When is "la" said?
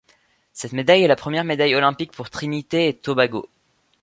1.07-1.15